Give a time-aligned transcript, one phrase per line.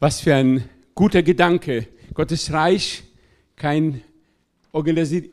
[0.00, 0.62] Was für ein
[0.94, 1.88] guter Gedanke.
[2.14, 3.02] Gottes Reich,
[3.56, 4.00] kein
[4.70, 5.32] organisierte,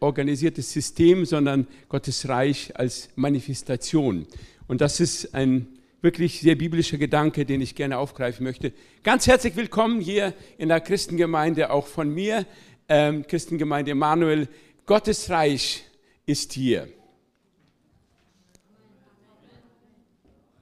[0.00, 4.26] organisiertes System, sondern Gottes Reich als Manifestation.
[4.68, 5.68] Und das ist ein
[6.00, 8.72] wirklich sehr biblischer Gedanke, den ich gerne aufgreifen möchte.
[9.02, 12.46] Ganz herzlich willkommen hier in der Christengemeinde, auch von mir,
[12.88, 14.48] ähm, Christengemeinde Emanuel.
[14.86, 15.84] Gottes Reich
[16.24, 16.88] ist hier.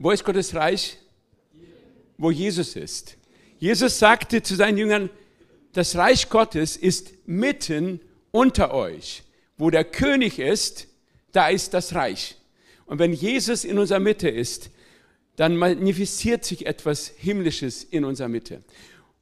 [0.01, 0.99] Wo ist Gottes Reich?
[2.23, 3.17] Wo Jesus ist.
[3.59, 5.11] Jesus sagte zu seinen Jüngern,
[5.73, 9.25] das Reich Gottes ist mitten unter euch.
[9.59, 10.87] Wo der König ist,
[11.33, 12.37] da ist das Reich.
[12.87, 14.70] Und wenn Jesus in unserer Mitte ist,
[15.34, 18.62] dann manifestiert sich etwas Himmlisches in unserer Mitte.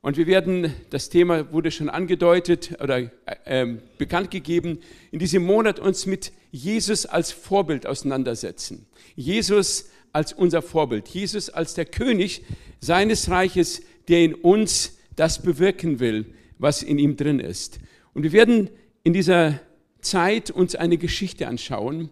[0.02, 3.10] Und wir werden, das Thema wurde schon angedeutet oder
[3.44, 8.86] äh, bekannt gegeben, in diesem Monat uns mit Jesus als Vorbild auseinandersetzen.
[9.16, 11.08] Jesus als unser Vorbild.
[11.08, 12.42] Jesus als der König
[12.80, 17.78] seines Reiches, der in uns das bewirken will, was in ihm drin ist.
[18.14, 18.70] Und wir werden
[19.02, 19.60] in dieser
[20.00, 22.10] Zeit uns eine Geschichte anschauen,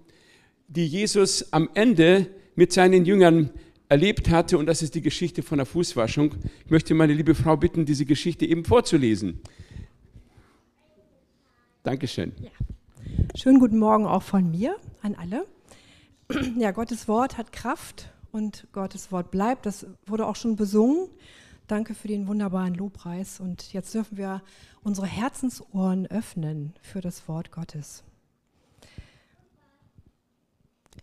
[0.69, 3.50] die Jesus am Ende mit seinen Jüngern
[3.88, 4.58] erlebt hatte.
[4.58, 6.34] Und das ist die Geschichte von der Fußwaschung.
[6.64, 9.41] Ich möchte meine liebe Frau bitten, diese Geschichte eben vorzulesen.
[11.82, 12.32] Dankeschön.
[12.41, 12.50] Ja.
[13.34, 15.47] Schönen guten Morgen auch von mir an alle.
[16.59, 19.66] Ja, Gottes Wort hat Kraft und Gottes Wort bleibt.
[19.66, 21.09] Das wurde auch schon besungen.
[21.66, 23.41] Danke für den wunderbaren Lobpreis.
[23.41, 24.43] Und jetzt dürfen wir
[24.83, 28.05] unsere Herzensohren öffnen für das Wort Gottes.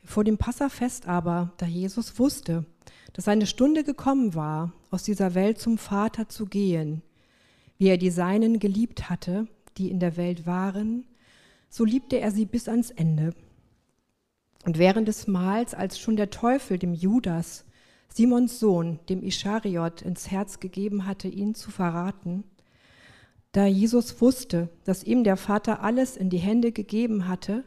[0.03, 2.65] Vor dem Passafest aber, da Jesus wusste,
[3.13, 7.01] dass seine Stunde gekommen war, aus dieser Welt zum Vater zu gehen,
[7.79, 9.47] wie er die Seinen geliebt hatte,
[9.77, 11.05] die in der Welt waren,
[11.69, 13.33] so liebte er sie bis ans Ende.
[14.65, 17.65] Und während des Mahls, als schon der Teufel dem Judas,
[18.09, 22.43] Simons Sohn, dem Ischariot, ins Herz gegeben hatte, ihn zu verraten,
[23.51, 27.63] da Jesus wusste, dass ihm der Vater alles in die Hände gegeben hatte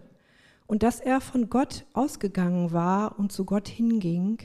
[0.67, 4.39] und dass er von Gott ausgegangen war und zu Gott hinging,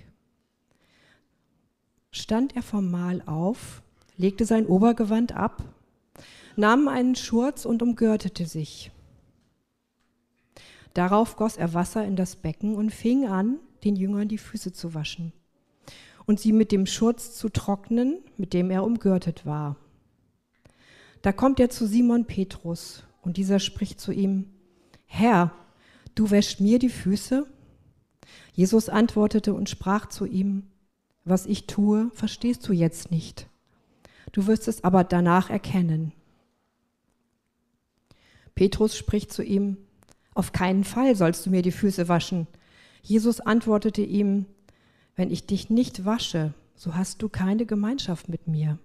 [2.12, 3.81] stand er vom Mahl auf,
[4.16, 5.64] legte sein Obergewand ab,
[6.56, 8.92] nahm einen Schurz und umgürtete sich.
[10.93, 14.93] Darauf goss er Wasser in das Becken und fing an, den Jüngern die Füße zu
[14.93, 15.33] waschen
[16.25, 19.77] und sie mit dem Schurz zu trocknen, mit dem er umgürtet war.
[21.21, 24.45] Da kommt er zu Simon Petrus und dieser spricht zu ihm,
[25.05, 25.53] Herr,
[26.15, 27.47] du wäschst mir die Füße?
[28.53, 30.63] Jesus antwortete und sprach zu ihm,
[31.25, 33.47] was ich tue, verstehst du jetzt nicht.
[34.31, 36.11] Du wirst es aber danach erkennen.
[38.55, 39.77] Petrus spricht zu ihm,
[40.33, 42.47] auf keinen Fall sollst du mir die Füße waschen.
[43.01, 44.45] Jesus antwortete ihm,
[45.16, 48.79] wenn ich dich nicht wasche, so hast du keine Gemeinschaft mit mir.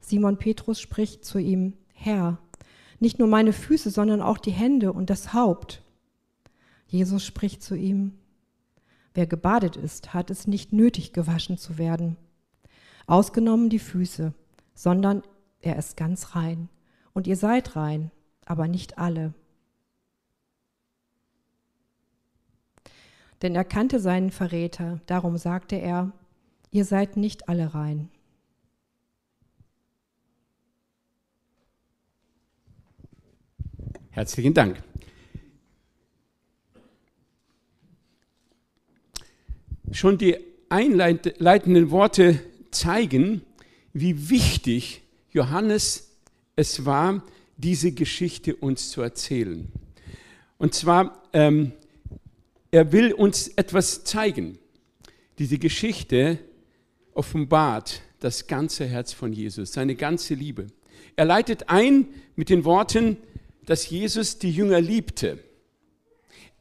[0.00, 2.38] Simon Petrus spricht zu ihm, Herr,
[3.00, 5.82] nicht nur meine Füße, sondern auch die Hände und das Haupt.
[6.86, 8.14] Jesus spricht zu ihm,
[9.14, 12.16] wer gebadet ist, hat es nicht nötig, gewaschen zu werden,
[13.06, 14.32] ausgenommen die Füße,
[14.74, 15.22] sondern
[15.60, 16.68] er ist ganz rein.
[17.12, 18.10] Und ihr seid rein,
[18.46, 19.34] aber nicht alle.
[23.42, 26.12] Denn er kannte seinen Verräter, darum sagte er,
[26.70, 28.10] ihr seid nicht alle rein.
[34.10, 34.82] Herzlichen Dank.
[39.92, 40.36] Schon die
[40.68, 42.40] einleitenden Worte
[42.70, 43.42] zeigen,
[43.92, 46.16] wie wichtig Johannes
[46.56, 47.22] es war,
[47.56, 49.70] diese Geschichte uns zu erzählen.
[50.58, 51.72] Und zwar ähm,
[52.70, 54.58] er will uns etwas zeigen.
[55.38, 56.38] Diese Geschichte
[57.14, 60.66] offenbart das ganze Herz von Jesus, seine ganze Liebe.
[61.16, 63.16] Er leitet ein mit den Worten,
[63.64, 65.38] dass Jesus die Jünger liebte.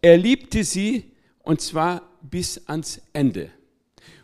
[0.01, 1.11] Er liebte sie
[1.43, 3.49] und zwar bis ans Ende.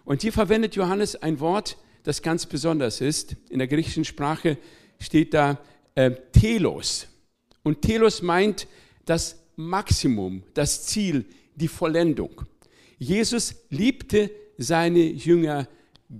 [0.05, 3.35] Und hier verwendet Johannes ein Wort, das ganz besonders ist.
[3.49, 4.57] In der griechischen Sprache
[4.99, 5.59] steht da
[5.95, 7.07] äh, Telos.
[7.63, 8.67] Und Telos meint
[9.05, 12.43] das Maximum, das Ziel, die Vollendung.
[12.97, 15.67] Jesus liebte seine Jünger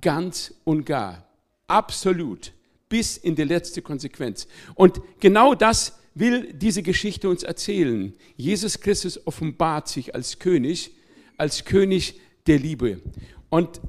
[0.02, 1.28] ganz und gar,
[1.68, 2.54] absolut,
[2.90, 4.48] bis in die letzte Konsequenz.
[4.76, 8.14] Und genau das will diese Geschichte uns erzählen.
[8.36, 10.92] Jesus Christus offenbart sich als König,
[11.38, 13.02] als König der Liebe.
[13.50, 13.82] Und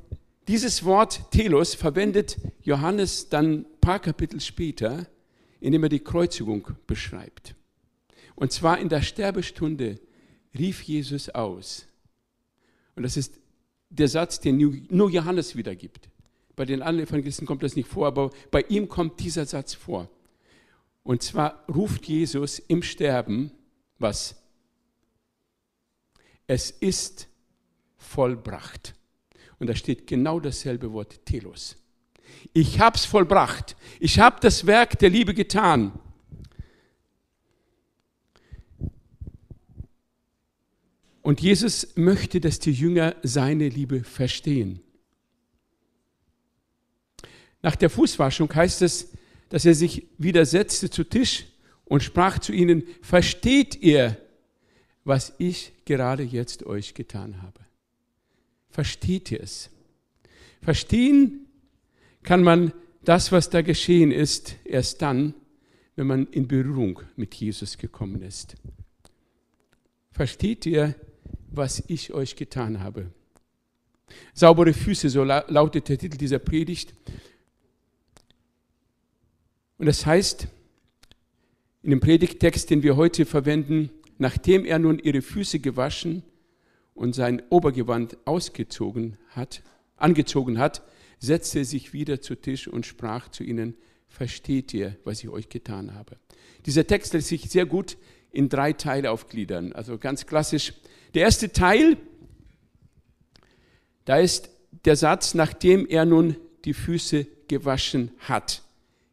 [0.49, 5.07] dieses Wort Telos verwendet Johannes dann ein paar Kapitel später,
[5.61, 7.55] indem er die Kreuzigung beschreibt.
[8.35, 10.01] Und zwar in der Sterbestunde
[10.59, 11.87] rief Jesus aus.
[12.97, 13.39] Und das ist
[13.91, 16.09] der Satz, den nur Johannes wiedergibt.
[16.57, 20.09] Bei den anderen Evangelisten kommt das nicht vor, aber bei ihm kommt dieser Satz vor.
[21.03, 23.51] Und zwar ruft Jesus im Sterben
[23.99, 24.37] was?
[26.47, 27.29] Es ist
[27.97, 28.95] vollbracht.
[29.59, 31.77] Und da steht genau dasselbe Wort Telos.
[32.53, 33.77] Ich habe es vollbracht.
[33.99, 35.93] Ich habe das Werk der Liebe getan.
[41.25, 44.81] Und Jesus möchte, dass die Jünger seine Liebe verstehen.
[47.63, 49.09] Nach der Fußwaschung heißt es,
[49.49, 51.47] dass er sich wieder setzte zu Tisch
[51.87, 54.19] und sprach zu ihnen, versteht ihr,
[55.05, 57.61] was ich gerade jetzt euch getan habe?
[58.69, 59.71] Versteht ihr es?
[60.61, 61.47] Verstehen
[62.23, 65.33] kann man das, was da geschehen ist, erst dann,
[65.97, 68.57] wenn man in Berührung mit Jesus gekommen ist.
[70.11, 70.95] Versteht ihr,
[71.57, 73.11] was ich euch getan habe.
[74.33, 76.95] Saubere Füße, so lautet der Titel dieser Predigt.
[79.79, 80.47] Und das heißt,
[81.83, 86.23] in dem Predigttext, den wir heute verwenden, nachdem er nun ihre Füße gewaschen
[86.95, 89.63] und sein Obergewand ausgezogen hat,
[89.97, 90.83] angezogen hat,
[91.19, 93.77] setzte er sich wieder zu Tisch und sprach zu ihnen,
[94.09, 96.17] versteht ihr, was ich euch getan habe.
[96.67, 97.97] Dieser Text lässt sich sehr gut
[98.35, 99.73] in drei Teile aufgliedern.
[99.73, 100.75] Also ganz klassisch
[101.15, 101.97] der erste Teil,
[104.05, 104.51] da ist
[104.85, 108.63] der Satz, nachdem er nun die Füße gewaschen hat.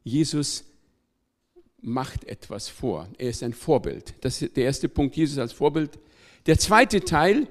[0.03, 0.65] Jesus
[1.79, 3.07] macht etwas vor.
[3.18, 4.13] Er ist ein Vorbild.
[4.21, 6.00] Das ist der erste Punkt, Jesus als Vorbild.
[6.45, 7.47] Der zweite Teil,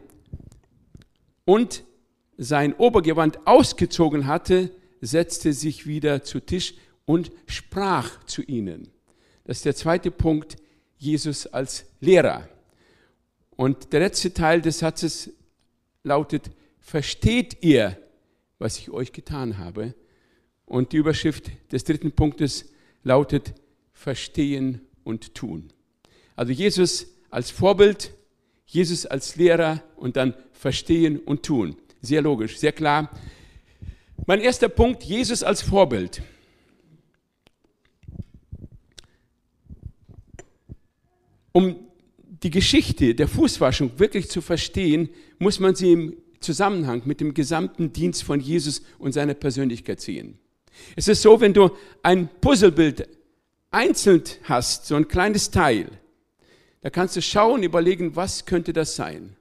[1.50, 1.82] und
[2.36, 4.70] sein Obergewand ausgezogen hatte,
[5.00, 6.74] setzte sich wieder zu Tisch
[7.06, 8.88] und sprach zu ihnen.
[9.44, 10.56] Das ist der zweite Punkt,
[11.00, 12.48] Jesus als Lehrer.
[13.56, 15.30] Und der letzte Teil des Satzes
[16.04, 17.96] lautet, versteht ihr,
[18.58, 19.94] was ich euch getan habe?
[20.66, 22.66] Und die Überschrift des dritten Punktes
[23.02, 23.54] lautet,
[23.92, 25.72] verstehen und tun.
[26.36, 28.12] Also Jesus als Vorbild,
[28.66, 31.76] Jesus als Lehrer und dann verstehen und tun.
[32.02, 33.10] Sehr logisch, sehr klar.
[34.26, 36.22] Mein erster Punkt, Jesus als Vorbild.
[41.52, 41.76] Um
[42.42, 47.92] die Geschichte der Fußwaschung wirklich zu verstehen, muss man sie im Zusammenhang mit dem gesamten
[47.92, 50.38] Dienst von Jesus und seiner Persönlichkeit sehen.
[50.96, 51.70] Es ist so, wenn du
[52.02, 53.08] ein Puzzlebild
[53.70, 55.88] einzeln hast, so ein kleines Teil,
[56.82, 59.36] da kannst du schauen, überlegen, was könnte das sein?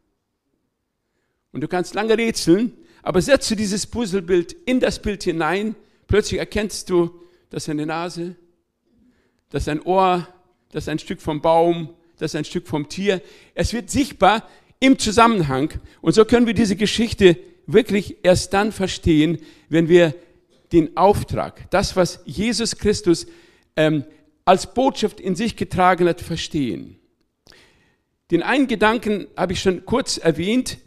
[1.53, 5.75] Und du kannst lange rätseln, aber setzt du dieses Puzzlebild in das Bild hinein,
[6.07, 8.35] plötzlich erkennst du, das ist eine Nase,
[9.49, 10.27] das ist ein Ohr,
[10.71, 13.21] das ist ein Stück vom Baum, das ist ein Stück vom Tier.
[13.55, 14.47] Es wird sichtbar
[14.79, 15.71] im Zusammenhang.
[16.01, 20.13] Und so können wir diese Geschichte wirklich erst dann verstehen, wenn wir
[20.71, 23.25] den Auftrag, das, was Jesus Christus
[23.75, 24.03] ähm,
[24.45, 26.99] als Botschaft in sich getragen hat, verstehen.
[28.31, 30.77] Den einen Gedanken habe ich schon kurz erwähnt.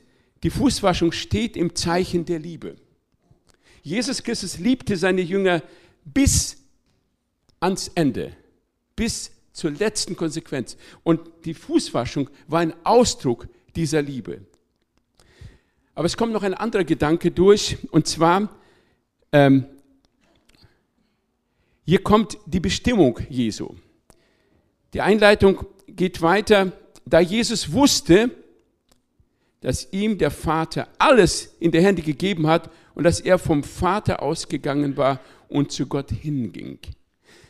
[0.42, 2.76] Die Fußwaschung steht im Zeichen der Liebe.
[3.82, 5.62] Jesus Christus liebte seine Jünger
[6.04, 6.58] bis
[7.58, 8.36] ans Ende,
[8.94, 10.76] bis zur letzten Konsequenz.
[11.04, 14.40] Und die Fußwaschung war ein Ausdruck dieser Liebe.
[15.94, 18.48] Aber es kommt noch ein anderer Gedanke durch, und zwar,
[19.30, 19.66] ähm,
[21.84, 23.74] hier kommt die Bestimmung Jesu.
[24.94, 26.72] Die Einleitung geht weiter,
[27.04, 28.30] da Jesus wusste,
[29.60, 34.22] dass ihm der Vater alles in der Hände gegeben hat und dass er vom Vater
[34.22, 36.78] ausgegangen war und zu Gott hinging.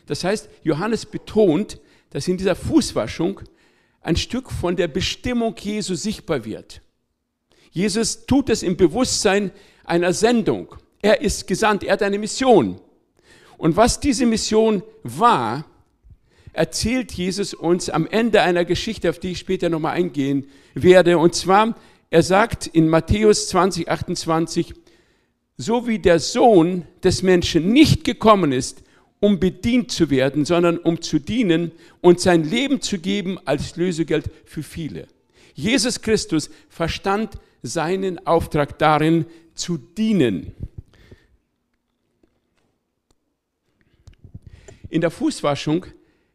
[0.05, 1.79] Das heißt, Johannes betont,
[2.13, 3.41] dass in dieser Fußwaschung
[4.01, 6.81] ein Stück von der Bestimmung Jesu sichtbar wird.
[7.71, 9.51] Jesus tut es im Bewusstsein
[9.83, 10.75] einer Sendung.
[11.01, 12.79] Er ist gesandt, er hat eine Mission.
[13.57, 15.65] Und was diese Mission war,
[16.53, 21.17] erzählt Jesus uns am Ende einer Geschichte, auf die ich später nochmal eingehen werde.
[21.17, 21.75] Und zwar,
[22.11, 24.75] er sagt in Matthäus 20, 28,
[25.57, 28.83] so wie der Sohn des Menschen nicht gekommen ist,
[29.23, 34.29] um bedient zu werden, sondern um zu dienen und sein Leben zu geben als Lösegeld
[34.43, 35.07] für viele.
[35.53, 39.25] Jesus Christus verstand seinen Auftrag darin
[39.55, 40.51] zu dienen.
[44.89, 45.85] In der Fußwaschung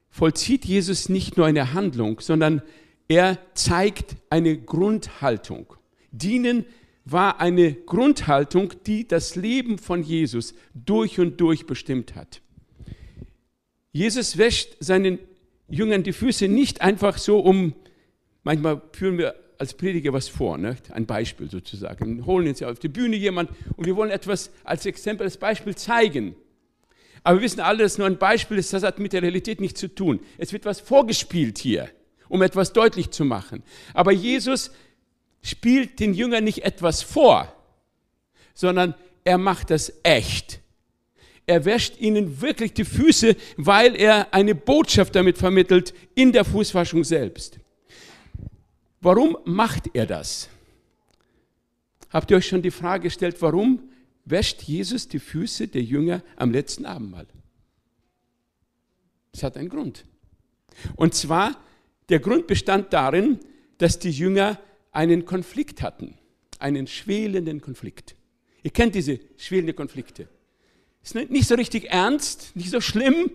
[0.08, 2.62] vollzieht Jesus nicht nur eine Handlung, sondern
[3.06, 5.74] er zeigt eine Grundhaltung.
[6.10, 6.64] Dienen
[7.04, 12.40] war eine Grundhaltung, die das Leben von Jesus durch und durch bestimmt hat.
[13.92, 15.18] Jesus wäscht seinen
[15.68, 17.74] Jüngern die Füße nicht einfach so um,
[18.42, 20.76] manchmal führen wir als Prediger was vor, ne?
[20.92, 22.18] ein Beispiel sozusagen.
[22.18, 25.74] Wir holen jetzt auf die Bühne jemand und wir wollen etwas als Exempel, als Beispiel
[25.74, 26.36] zeigen.
[27.24, 29.80] Aber wir wissen alle, dass nur ein Beispiel ist, das hat mit der Realität nichts
[29.80, 30.20] zu tun.
[30.38, 31.90] Es wird was vorgespielt hier,
[32.28, 33.62] um etwas deutlich zu machen.
[33.94, 34.70] Aber Jesus
[35.42, 37.52] spielt den Jüngern nicht etwas vor,
[38.54, 40.60] sondern er macht das echt.
[41.48, 47.04] Er wäscht ihnen wirklich die Füße, weil er eine Botschaft damit vermittelt in der Fußwaschung
[47.04, 47.58] selbst.
[49.00, 50.50] Warum macht er das?
[52.10, 53.80] Habt ihr euch schon die Frage gestellt, warum
[54.26, 57.26] wäscht Jesus die Füße der Jünger am letzten Abendmahl?
[59.32, 60.04] Das hat einen Grund.
[60.96, 61.56] Und zwar,
[62.10, 63.38] der Grund bestand darin,
[63.78, 64.60] dass die Jünger
[64.92, 66.18] einen Konflikt hatten,
[66.58, 68.16] einen schwelenden Konflikt.
[68.62, 70.28] Ihr kennt diese schwelenden Konflikte.
[71.08, 73.30] Ist nicht so richtig ernst, nicht so schlimm,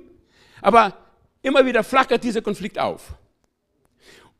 [0.61, 0.95] aber
[1.41, 3.15] immer wieder flackert dieser Konflikt auf.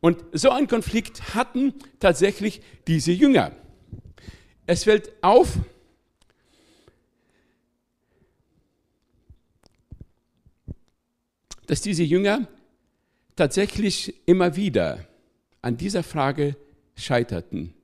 [0.00, 3.50] Und so einen Konflikt hatten tatsächlich diese Jünger.
[4.66, 5.48] Es fällt auf,
[11.66, 12.46] dass diese Jünger
[13.34, 15.08] tatsächlich immer wieder
[15.60, 16.54] an dieser Frage
[16.94, 17.74] scheiterten.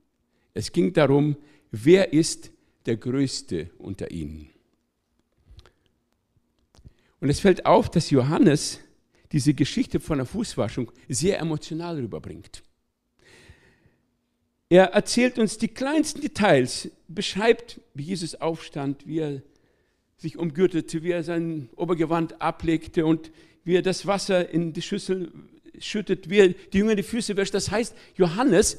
[0.55, 1.37] Es ging darum,
[1.73, 2.53] wer ist
[2.87, 4.49] der Größte unter ihnen.
[7.21, 8.81] Und es fällt auf, dass Johannes
[9.33, 12.63] diese Geschichte von der Fußwaschung sehr emotional rüberbringt.
[14.69, 19.43] Er erzählt uns die kleinsten Details, beschreibt, wie Jesus aufstand, wie er
[20.17, 23.33] sich umgürtete, wie er sein Obergewand ablegte und
[23.65, 25.33] wie er das Wasser in die Schüssel
[25.79, 27.55] schüttet, wie er die Jünger die Füße wäscht.
[27.55, 28.79] Das heißt, Johannes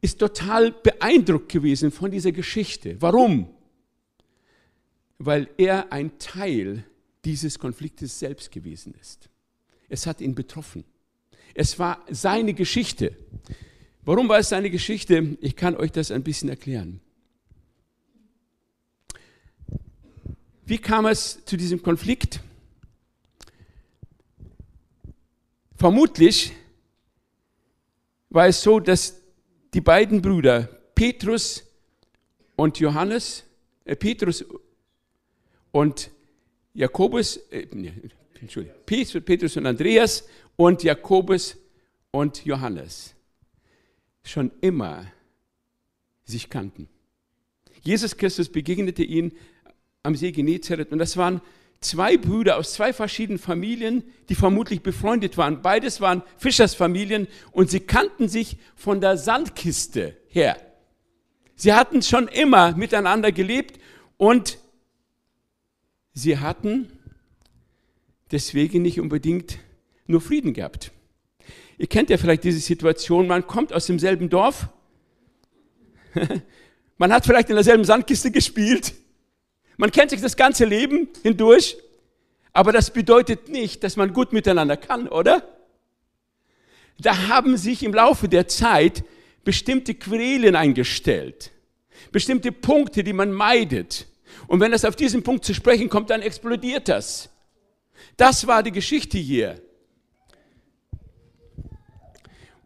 [0.00, 3.00] ist total beeindruckt gewesen von dieser Geschichte.
[3.00, 3.53] Warum?
[5.18, 6.84] Weil er ein Teil
[7.24, 9.28] dieses Konfliktes selbst gewesen ist.
[9.88, 10.84] Es hat ihn betroffen.
[11.54, 13.16] Es war seine Geschichte.
[14.02, 15.36] Warum war es seine Geschichte?
[15.40, 17.00] Ich kann euch das ein bisschen erklären.
[20.66, 22.40] Wie kam es zu diesem Konflikt?
[25.76, 26.52] Vermutlich
[28.30, 29.20] war es so, dass
[29.74, 30.62] die beiden Brüder
[30.94, 31.64] Petrus
[32.56, 33.44] und Johannes,
[33.84, 34.44] äh, Petrus
[35.74, 36.12] und
[36.72, 37.66] Jakobus, äh,
[38.40, 41.56] Entschuldigung, Petrus und Andreas und Jakobus
[42.12, 43.12] und Johannes
[44.22, 45.04] schon immer
[46.24, 46.88] sich kannten.
[47.82, 49.32] Jesus Christus begegnete ihnen
[50.04, 51.40] am See Genezareth und das waren
[51.80, 55.60] zwei Brüder aus zwei verschiedenen Familien, die vermutlich befreundet waren.
[55.60, 60.56] Beides waren Fischersfamilien und sie kannten sich von der Sandkiste her.
[61.56, 63.80] Sie hatten schon immer miteinander gelebt
[64.16, 64.58] und
[66.14, 66.90] sie hatten
[68.30, 69.58] deswegen nicht unbedingt
[70.06, 70.92] nur Frieden gehabt.
[71.76, 74.68] Ihr kennt ja vielleicht diese Situation, man kommt aus demselben Dorf,
[76.98, 78.94] man hat vielleicht in derselben Sandkiste gespielt,
[79.76, 81.76] man kennt sich das ganze Leben hindurch,
[82.52, 85.42] aber das bedeutet nicht, dass man gut miteinander kann, oder?
[87.00, 89.02] Da haben sich im Laufe der Zeit
[89.42, 91.50] bestimmte Querelen eingestellt,
[92.12, 94.06] bestimmte Punkte, die man meidet.
[94.46, 97.30] Und wenn es auf diesen Punkt zu sprechen kommt, dann explodiert das.
[98.16, 99.60] Das war die Geschichte hier.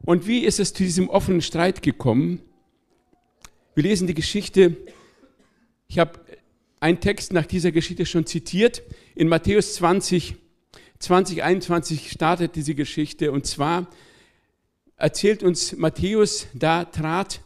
[0.05, 2.41] Und wie ist es zu diesem offenen Streit gekommen?
[3.75, 4.77] Wir lesen die Geschichte.
[5.87, 6.19] Ich habe
[6.81, 8.83] einen Text nach dieser Geschichte schon zitiert.
[9.15, 10.37] In Matthäus 20,
[10.99, 13.33] 20, 21 startet diese Geschichte.
[13.33, 13.89] Und zwar
[14.97, 17.41] erzählt uns Matthäus, da trat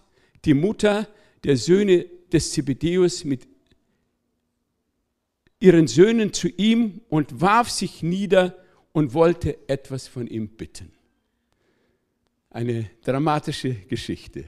[0.45, 1.09] die Mutter
[1.45, 3.52] der Söhne des Zebedeus mit
[5.63, 8.57] ihren Söhnen zu ihm und warf sich nieder
[8.93, 10.93] und wollte etwas von ihm bitten.
[12.51, 14.45] Eine dramatische Geschichte.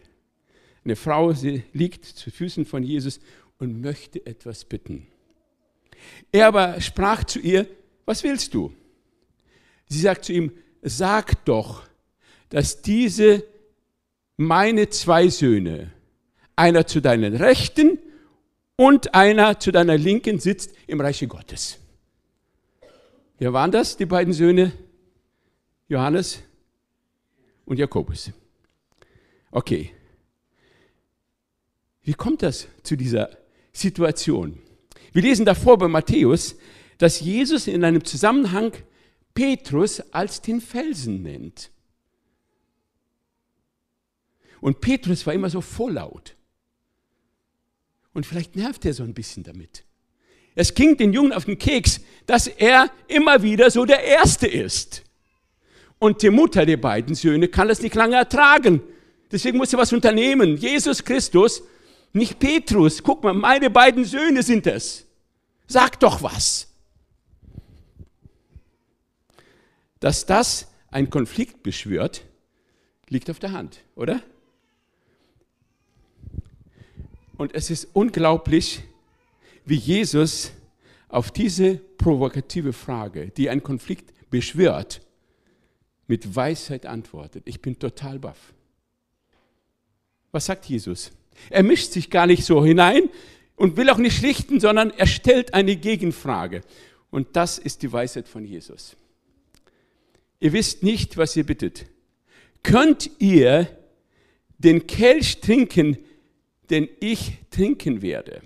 [0.84, 3.20] Eine Frau, sie liegt zu Füßen von Jesus
[3.58, 5.06] und möchte etwas bitten.
[6.32, 7.66] Er aber sprach zu ihr,
[8.04, 8.74] was willst du?
[9.88, 10.52] Sie sagt zu ihm,
[10.82, 11.84] sag doch,
[12.50, 13.44] dass diese
[14.36, 15.92] meine zwei Söhne,
[16.56, 17.98] einer zu deinen Rechten
[18.76, 21.78] und einer zu deiner Linken sitzt im Reiche Gottes.
[23.38, 24.72] Wer waren das, die beiden Söhne?
[25.88, 26.42] Johannes
[27.64, 28.30] und Jakobus.
[29.50, 29.92] Okay.
[32.02, 33.30] Wie kommt das zu dieser
[33.72, 34.60] Situation?
[35.12, 36.56] Wir lesen davor bei Matthäus,
[36.98, 38.72] dass Jesus in einem Zusammenhang
[39.32, 41.70] Petrus als den Felsen nennt.
[44.60, 46.34] Und Petrus war immer so vorlaut.
[48.14, 49.84] Und vielleicht nervt er so ein bisschen damit.
[50.54, 55.02] Es ging den Jungen auf den Keks, dass er immer wieder so der Erste ist.
[55.98, 58.80] Und die Mutter der beiden Söhne kann das nicht lange ertragen.
[59.32, 60.56] Deswegen muss sie was unternehmen.
[60.56, 61.62] Jesus Christus,
[62.12, 63.02] nicht Petrus.
[63.02, 65.06] Guck mal, meine beiden Söhne sind es.
[65.66, 66.68] Sag doch was.
[69.98, 72.22] Dass das ein Konflikt beschwört,
[73.08, 74.22] liegt auf der Hand, oder?
[77.36, 78.82] Und es ist unglaublich,
[79.64, 80.52] wie Jesus
[81.08, 85.00] auf diese provokative Frage, die einen Konflikt beschwört,
[86.06, 87.44] mit Weisheit antwortet.
[87.46, 88.52] Ich bin total baff.
[90.32, 91.12] Was sagt Jesus?
[91.50, 93.08] Er mischt sich gar nicht so hinein
[93.56, 96.62] und will auch nicht schlichten, sondern er stellt eine Gegenfrage.
[97.10, 98.96] Und das ist die Weisheit von Jesus.
[100.40, 101.86] Ihr wisst nicht, was ihr bittet.
[102.62, 103.68] Könnt ihr
[104.58, 105.98] den Kelch trinken,
[106.70, 108.42] den ich trinken werde?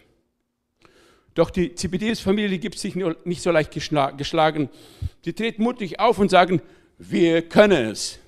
[1.35, 4.69] Doch die Zebedeus-Familie gibt sich nicht so leicht geschlagen.
[5.25, 6.61] Sie treten mutig auf und sagen,
[6.99, 8.19] wir können es.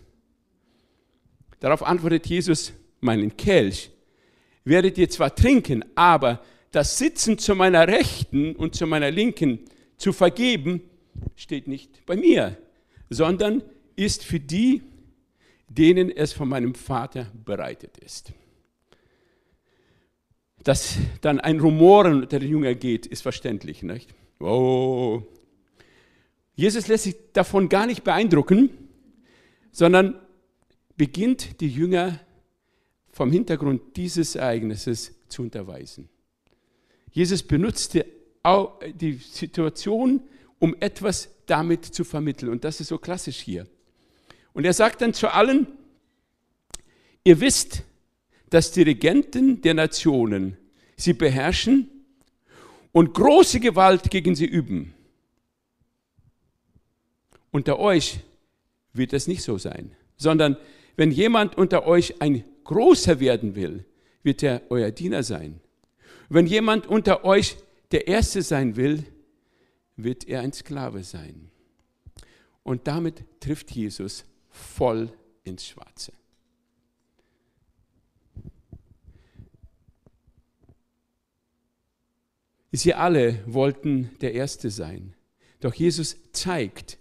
[1.59, 3.91] Darauf antwortet Jesus, meinen Kelch
[4.65, 9.61] werdet ihr zwar trinken, aber das Sitzen zu meiner Rechten und zu meiner Linken
[9.97, 10.83] zu vergeben,
[11.35, 12.57] steht nicht bei mir,
[13.09, 13.63] sondern
[13.97, 14.83] ist für die,
[15.69, 18.33] denen es von meinem Vater bereitet ist.
[20.65, 23.83] Dass dann ein Rumoren unter den Jüngern geht, ist verständlich.
[23.83, 24.15] Nicht?
[24.39, 25.23] Oh.
[26.55, 28.71] Jesus lässt sich davon gar nicht beeindrucken,
[29.73, 30.21] sondern
[30.97, 32.21] beginnt die Jünger
[33.11, 36.09] vom Hintergrund dieses Ereignisses zu unterweisen.
[37.13, 38.07] Jesus benutzte
[38.95, 40.23] die Situation,
[40.59, 42.51] um etwas damit zu vermitteln.
[42.51, 43.67] Und das ist so klassisch hier.
[44.53, 45.67] Und er sagt dann zu allen,
[47.25, 47.83] ihr wisst,
[48.51, 50.57] dass die Regenten der Nationen
[50.97, 51.89] sie beherrschen
[52.93, 54.95] und große Gewalt gegen sie üben.
[57.53, 58.21] Unter euch
[58.93, 60.57] wird es nicht so sein, sondern
[60.97, 63.85] wenn jemand unter euch ein großer werden will,
[64.23, 65.61] wird er euer Diener sein.
[66.29, 67.57] Wenn jemand unter euch
[67.91, 69.05] der Erste sein will,
[69.97, 71.51] wird er ein Sklave sein.
[72.63, 75.13] Und damit trifft Jesus voll
[75.45, 76.13] ins Schwarze.
[82.73, 85.15] Sie alle wollten der Erste sein.
[85.61, 86.99] Doch Jesus zeigt,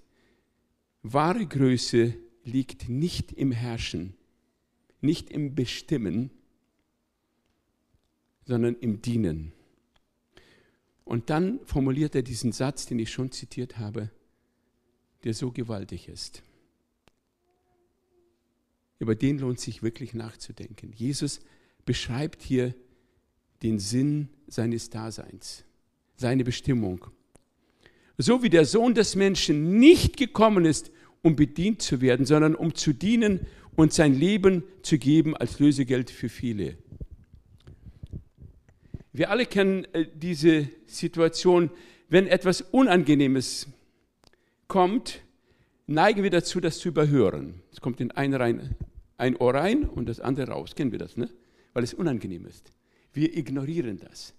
[1.03, 4.15] wahre Größe liegt nicht im Herrschen,
[5.01, 6.31] nicht im Bestimmen,
[8.45, 9.53] sondern im Dienen.
[11.05, 14.09] Und dann formuliert er diesen Satz, den ich schon zitiert habe,
[15.23, 16.43] der so gewaltig ist.
[18.99, 20.91] Über den lohnt sich wirklich nachzudenken.
[20.93, 21.39] Jesus
[21.85, 22.75] beschreibt hier
[23.63, 25.63] den Sinn seines Daseins,
[26.15, 27.05] seine Bestimmung.
[28.17, 32.75] So wie der Sohn des Menschen nicht gekommen ist, um bedient zu werden, sondern um
[32.75, 36.77] zu dienen und sein Leben zu geben als Lösegeld für viele.
[39.13, 41.71] Wir alle kennen äh, diese Situation,
[42.09, 43.67] wenn etwas Unangenehmes
[44.67, 45.21] kommt,
[45.87, 47.61] neigen wir dazu, das zu überhören.
[47.71, 48.75] Es kommt in ein, rein,
[49.17, 50.75] ein Ohr rein und das andere raus.
[50.75, 51.29] Kennen wir das, ne?
[51.73, 52.71] Weil es unangenehm ist.
[53.13, 54.33] Wir ignorieren das.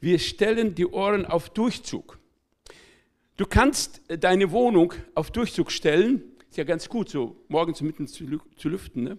[0.00, 2.18] Wir stellen die Ohren auf Durchzug.
[3.36, 8.40] Du kannst deine Wohnung auf Durchzug stellen, ist ja ganz gut, so morgens mitten zu,
[8.56, 9.18] zu lüften, ne?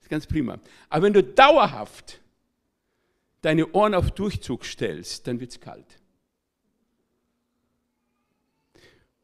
[0.00, 0.58] ist ganz prima.
[0.88, 2.20] Aber wenn du dauerhaft
[3.42, 5.86] deine Ohren auf Durchzug stellst, dann wird es kalt.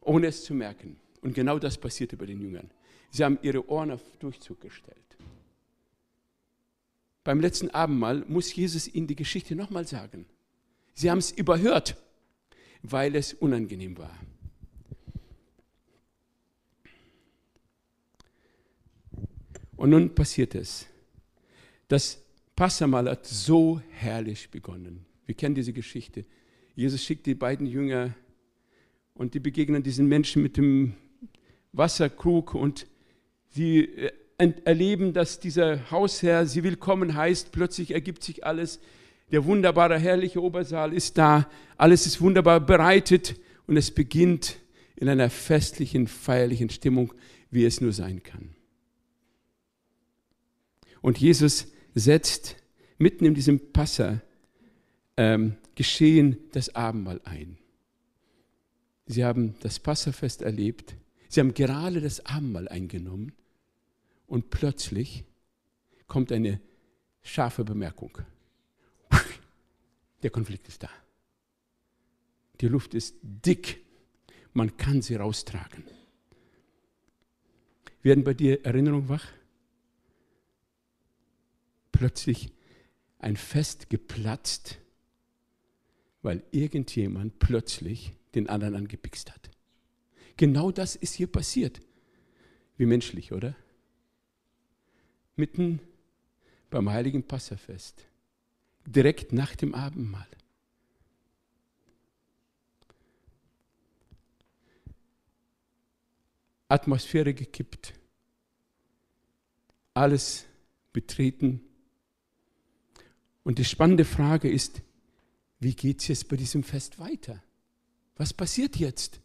[0.00, 0.98] Ohne es zu merken.
[1.22, 2.70] Und genau das passierte bei den Jüngern.
[3.10, 4.96] Sie haben ihre Ohren auf Durchzug gestellt.
[7.24, 10.26] Beim letzten Abendmahl muss Jesus ihnen die Geschichte nochmal sagen.
[10.94, 11.96] Sie haben es überhört
[12.82, 14.16] weil es unangenehm war.
[19.76, 20.86] Und nun passiert es.
[21.88, 22.22] Das
[22.54, 25.06] Passamal hat so herrlich begonnen.
[25.24, 26.26] Wir kennen diese Geschichte.
[26.74, 28.14] Jesus schickt die beiden Jünger
[29.14, 30.94] und die begegnen diesen Menschen mit dem
[31.72, 32.86] Wasserkrug und
[33.48, 34.12] sie äh,
[34.64, 37.52] erleben, dass dieser Hausherr sie willkommen heißt.
[37.52, 38.80] Plötzlich ergibt sich alles.
[39.30, 41.48] Der wunderbare, herrliche Obersaal ist da.
[41.76, 44.56] Alles ist wunderbar bereitet und es beginnt
[44.96, 47.14] in einer festlichen, feierlichen Stimmung,
[47.50, 48.54] wie es nur sein kann.
[51.00, 52.56] Und Jesus setzt
[52.98, 54.20] mitten in diesem Passa
[55.16, 57.58] ähm, geschehen das Abendmahl ein.
[59.06, 60.94] Sie haben das Passafest erlebt.
[61.28, 63.32] Sie haben gerade das Abendmahl eingenommen.
[64.26, 65.24] Und plötzlich
[66.06, 66.60] kommt eine
[67.22, 68.18] scharfe Bemerkung.
[70.22, 70.90] Der Konflikt ist da.
[72.60, 73.84] Die Luft ist dick.
[74.52, 75.84] Man kann sie raustragen.
[78.02, 79.26] Werden bei dir Erinnerungen wach?
[81.92, 82.52] Plötzlich
[83.18, 84.78] ein Fest geplatzt,
[86.22, 89.50] weil irgendjemand plötzlich den anderen angepickst hat.
[90.36, 91.80] Genau das ist hier passiert.
[92.76, 93.54] Wie menschlich, oder?
[95.36, 95.80] Mitten
[96.70, 98.06] beim heiligen Passafest,
[98.86, 100.26] direkt nach dem Abendmahl.
[106.68, 107.94] Atmosphäre gekippt,
[109.92, 110.46] alles
[110.92, 111.60] betreten.
[113.42, 114.82] Und die spannende Frage ist,
[115.58, 117.42] wie geht es jetzt bei diesem Fest weiter?
[118.16, 119.20] Was passiert jetzt?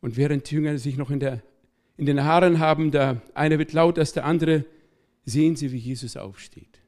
[0.00, 1.42] Und während die Jünger sich noch in, der,
[1.96, 4.64] in den Haaren haben, der eine wird laut als der andere,
[5.26, 6.80] sehen sie, wie Jesus aufsteht.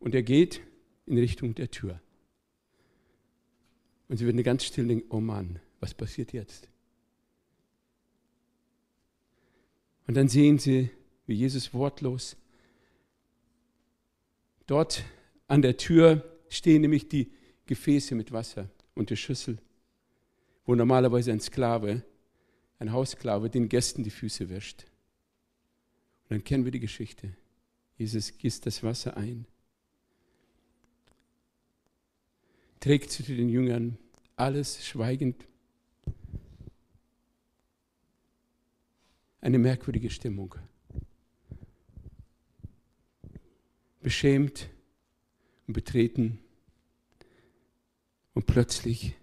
[0.00, 0.60] Und er geht
[1.06, 2.00] in Richtung der Tür.
[4.08, 6.68] Und sie werden ganz still denken, oh Mann, was passiert jetzt?
[10.06, 10.90] Und dann sehen sie,
[11.26, 12.36] wie Jesus wortlos
[14.66, 15.04] dort
[15.46, 17.32] an der Tür stehen nämlich die
[17.66, 19.58] Gefäße mit Wasser und die Schüssel,
[20.64, 22.02] wo normalerweise ein Sklave,
[22.78, 24.86] ein Haussklave, den Gästen die Füße wäscht.
[26.28, 27.34] Und dann kennen wir die Geschichte.
[27.96, 29.46] Jesus gießt das Wasser ein
[32.80, 33.98] trägt zu den Jüngern
[34.36, 35.46] alles schweigend.
[39.40, 40.54] Eine merkwürdige Stimmung.
[44.00, 44.68] Beschämt
[45.66, 46.38] und betreten.
[48.34, 49.16] Und plötzlich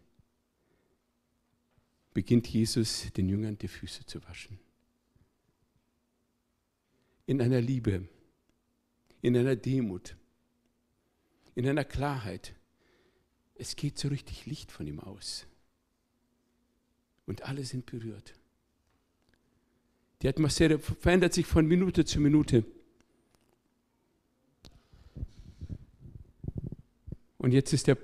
[2.13, 4.60] beginnt Jesus den Jüngern die Füße zu waschen.
[7.25, 8.07] In einer Liebe,
[9.21, 10.15] in einer Demut,
[11.55, 12.55] in einer Klarheit
[13.55, 15.47] es geht so richtig Licht von ihm aus.
[17.25, 18.33] Und alle sind berührt.
[20.21, 22.65] Die Atmosphäre verändert sich von Minute zu Minute.
[27.38, 27.97] Und jetzt ist der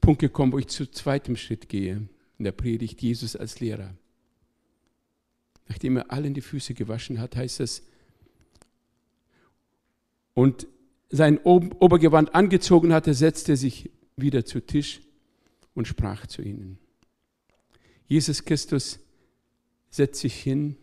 [0.00, 3.96] Punkt gekommen, wo ich zu zweitem Schritt gehe in der Predigt Jesus als Lehrer.
[5.66, 7.86] Nachdem er allen die Füße gewaschen hat, heißt es,
[10.38, 10.68] und
[11.10, 15.00] sein Obergewand angezogen hatte, setzte sich wieder zu Tisch
[15.74, 16.78] und sprach zu ihnen.
[18.06, 19.00] Jesus Christus
[19.90, 20.76] setzt sich hin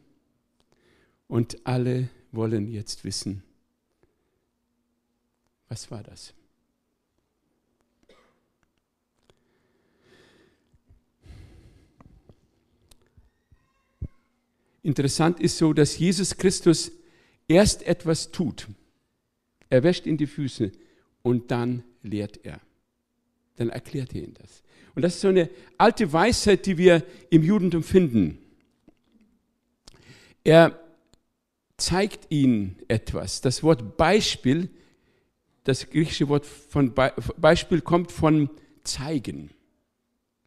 [1.30, 3.44] und alle wollen jetzt wissen,
[5.70, 6.34] was war das?
[14.84, 16.92] Interessant ist so, dass Jesus Christus
[17.48, 18.68] erst etwas tut.
[19.76, 20.72] Er wäscht ihm die Füße
[21.22, 22.62] und dann lehrt er
[23.56, 24.64] dann erklärt er ihnen das.
[24.96, 28.38] Und das ist so eine alte Weisheit, die wir im Judentum finden.
[30.44, 30.80] Er
[31.78, 33.42] zeigt ihnen etwas.
[33.42, 34.70] Das Wort Beispiel,
[35.64, 38.50] das griechische Wort von Beispiel kommt von
[38.84, 39.50] zeigen.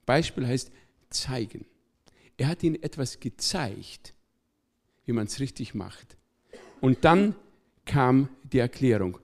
[0.06, 0.70] Beispiel heißt
[1.10, 1.66] zeigen.
[2.36, 4.14] Er hat ihnen etwas gezeigt,
[5.04, 6.16] wie man es richtig macht.
[6.80, 7.34] Und dann
[7.88, 9.18] kam die Erklärung.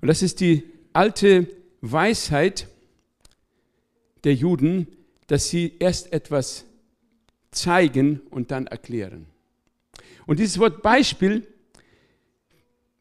[0.00, 0.62] Und das ist die
[0.94, 1.46] alte
[1.82, 2.68] Weisheit,
[4.24, 4.86] der Juden,
[5.26, 6.64] dass sie erst etwas
[7.50, 9.26] zeigen und dann erklären.
[10.26, 11.46] Und dieses Wort Beispiel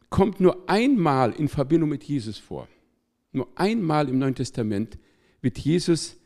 [0.09, 2.67] kommt nur einmal in Verbindung mit Jesus vor.
[3.31, 4.97] Nur einmal im Neuen Testament
[5.41, 6.17] wird Jesus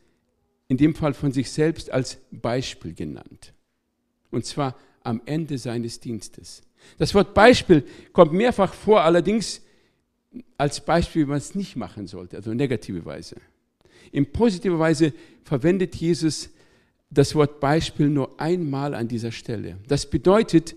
[0.68, 3.54] in dem Fall von sich selbst als Beispiel genannt.
[4.32, 6.64] Und zwar am Ende seines Dienstes.
[6.98, 9.62] Das Wort Beispiel kommt mehrfach vor, allerdings
[10.58, 13.36] als Beispiel, wie man es nicht machen sollte, also negative Weise.
[14.12, 16.50] In positiver Weise verwendet Jesus
[17.10, 19.78] das Wort Beispiel nur einmal an dieser Stelle.
[19.88, 20.76] Das bedeutet,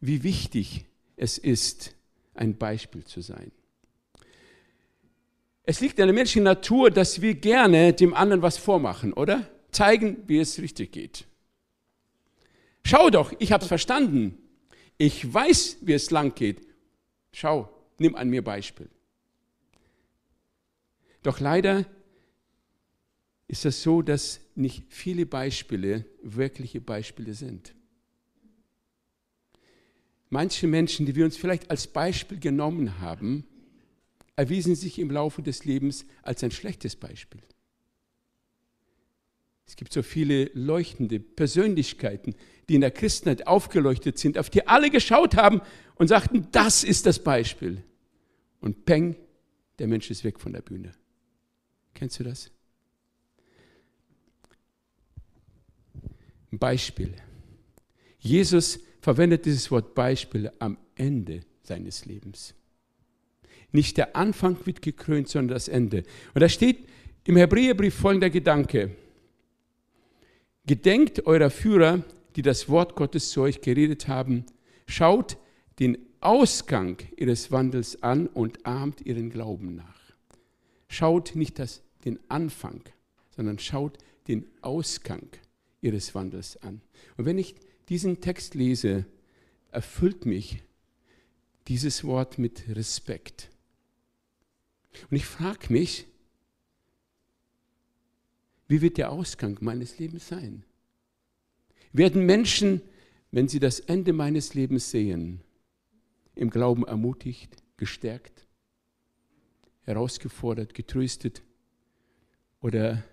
[0.00, 1.94] wie wichtig es ist,
[2.34, 3.52] ein Beispiel zu sein.
[5.62, 9.48] Es liegt in der menschlichen Natur, dass wir gerne dem anderen was vormachen, oder?
[9.70, 11.24] Zeigen, wie es richtig geht.
[12.84, 14.36] Schau doch, ich habe es verstanden.
[14.98, 16.66] Ich weiß, wie es lang geht.
[17.32, 18.88] Schau, nimm an mir Beispiel.
[21.22, 21.86] Doch leider
[23.48, 27.74] ist es so, dass nicht viele Beispiele wirkliche Beispiele sind.
[30.34, 33.46] manche Menschen, die wir uns vielleicht als Beispiel genommen haben,
[34.34, 37.40] erwiesen sich im Laufe des Lebens als ein schlechtes Beispiel.
[39.66, 42.34] Es gibt so viele leuchtende Persönlichkeiten,
[42.68, 45.60] die in der Christenheit aufgeleuchtet sind, auf die alle geschaut haben
[45.96, 47.82] und sagten, das ist das Beispiel.
[48.60, 49.16] Und peng,
[49.78, 50.92] der Mensch ist weg von der Bühne.
[51.94, 52.50] Kennst du das?
[56.50, 57.14] Ein Beispiel.
[58.18, 62.54] Jesus verwendet dieses Wort Beispiel am Ende seines Lebens.
[63.72, 66.04] Nicht der Anfang wird gekrönt, sondern das Ende.
[66.32, 66.88] Und da steht
[67.24, 68.96] im Hebräerbrief folgender Gedanke.
[70.66, 72.02] Gedenkt eurer Führer,
[72.36, 74.46] die das Wort Gottes zu euch geredet haben.
[74.86, 75.36] Schaut
[75.78, 80.00] den Ausgang ihres Wandels an und ahmt ihren Glauben nach.
[80.88, 82.80] Schaut nicht das, den Anfang,
[83.36, 85.28] sondern schaut den Ausgang
[85.82, 86.80] ihres Wandels an.
[87.16, 87.56] Und wenn ich
[87.90, 89.04] diesen Text lese,
[89.70, 90.62] erfüllt mich
[91.68, 93.50] dieses Wort mit Respekt.
[95.10, 96.06] Und ich frage mich,
[98.68, 100.64] wie wird der Ausgang meines Lebens sein?
[101.92, 102.80] Werden Menschen,
[103.30, 105.40] wenn sie das Ende meines Lebens sehen,
[106.34, 108.46] im Glauben ermutigt, gestärkt,
[109.82, 111.42] herausgefordert, getröstet?
[112.60, 113.04] Oder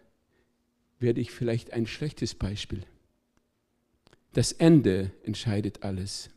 [1.00, 2.84] werde ich vielleicht ein schlechtes Beispiel?
[4.34, 6.30] Das Ende entscheidet alles.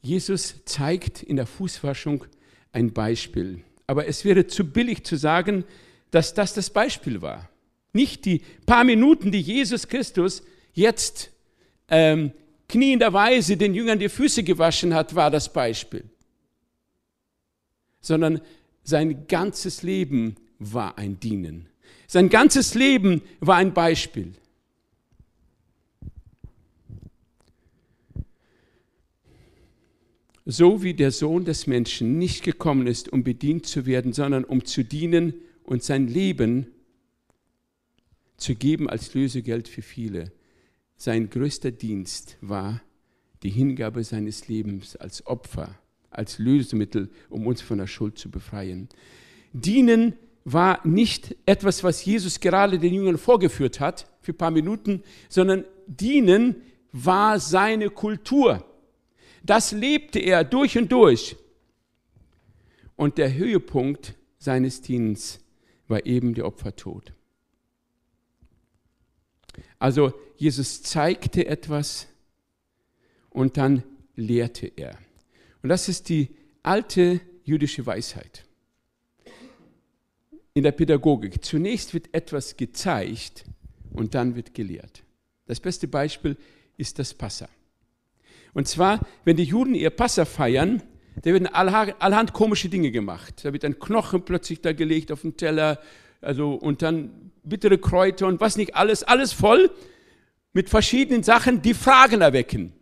[0.00, 2.24] Jesus zeigt in der Fußwaschung
[2.72, 3.62] ein Beispiel.
[3.86, 5.64] Aber es wäre zu billig zu sagen,
[6.10, 7.48] dass das das Beispiel war.
[7.92, 10.42] Nicht die paar Minuten, die Jesus Christus
[10.72, 11.30] jetzt
[11.88, 12.32] ähm,
[12.68, 16.04] knienderweise den Jüngern die Füße gewaschen hat, war das Beispiel.
[18.00, 18.40] Sondern
[18.82, 21.68] sein ganzes Leben war ein Dienen.
[22.06, 24.32] Sein ganzes Leben war ein Beispiel.
[30.46, 34.64] So wie der Sohn des Menschen nicht gekommen ist, um bedient zu werden, sondern um
[34.64, 35.34] zu dienen
[35.70, 36.66] und sein Leben
[38.36, 40.32] zu geben als Lösegeld für viele.
[40.96, 42.82] Sein größter Dienst war
[43.44, 45.78] die Hingabe seines Lebens als Opfer,
[46.10, 48.88] als Lösemittel, um uns von der Schuld zu befreien.
[49.52, 55.04] Dienen war nicht etwas, was Jesus gerade den Jüngern vorgeführt hat für ein paar Minuten,
[55.28, 56.56] sondern dienen
[56.90, 58.66] war seine Kultur.
[59.44, 61.36] Das lebte er durch und durch.
[62.96, 65.44] Und der Höhepunkt seines Dienstes
[65.90, 67.12] war eben der Opfertod.
[69.78, 72.06] Also Jesus zeigte etwas
[73.30, 73.82] und dann
[74.14, 74.96] lehrte er.
[75.62, 76.30] Und das ist die
[76.62, 78.44] alte jüdische Weisheit.
[80.54, 81.44] In der Pädagogik.
[81.44, 83.44] Zunächst wird etwas gezeigt
[83.92, 85.02] und dann wird gelehrt.
[85.46, 86.36] Das beste Beispiel
[86.76, 87.48] ist das Passa.
[88.52, 90.82] Und zwar, wenn die Juden ihr Passa feiern,
[91.22, 93.44] da werden allerhand komische Dinge gemacht.
[93.44, 95.80] Da wird ein Knochen plötzlich da gelegt auf den Teller,
[96.20, 99.70] also und dann bittere Kräuter und was nicht alles, alles voll
[100.52, 102.72] mit verschiedenen Sachen, die Fragen erwecken.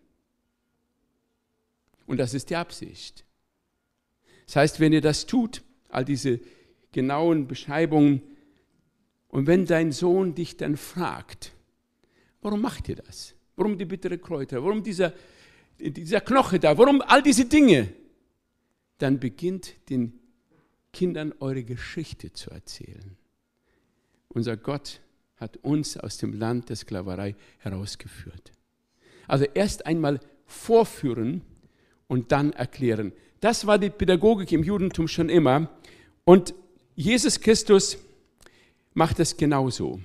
[2.06, 3.24] Und das ist die Absicht.
[4.46, 6.40] Das heißt, wenn ihr das tut, all diese
[6.92, 8.22] genauen Beschreibungen,
[9.28, 11.52] und wenn dein Sohn dich dann fragt,
[12.40, 13.34] warum macht ihr das?
[13.56, 14.62] Warum die bittere Kräuter?
[14.64, 15.12] Warum dieser,
[15.78, 16.76] dieser Knoche da?
[16.78, 17.88] Warum all diese Dinge?
[18.98, 20.18] Dann beginnt den
[20.92, 23.16] Kindern eure Geschichte zu erzählen.
[24.28, 25.00] Unser Gott
[25.36, 28.52] hat uns aus dem Land der Sklaverei herausgeführt.
[29.26, 31.42] Also erst einmal vorführen
[32.08, 33.12] und dann erklären.
[33.40, 35.70] Das war die Pädagogik im Judentum schon immer.
[36.24, 36.54] Und
[36.96, 37.98] Jesus Christus
[38.94, 40.00] macht es genauso.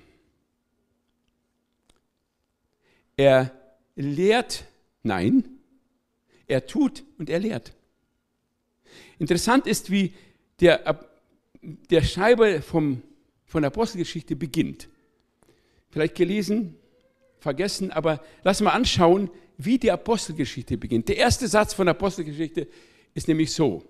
[3.18, 3.52] Er
[3.96, 4.66] lehrt,
[5.02, 5.44] nein,
[6.48, 7.74] er tut und er lehrt.
[9.24, 10.14] Interessant ist, wie
[10.60, 11.00] der,
[11.62, 13.02] der Schreiber vom,
[13.46, 14.90] von der Apostelgeschichte beginnt.
[15.92, 16.76] Vielleicht gelesen,
[17.40, 21.08] vergessen, aber lass mal anschauen, wie die Apostelgeschichte beginnt.
[21.08, 22.68] Der erste Satz von der Apostelgeschichte
[23.14, 23.86] ist nämlich so.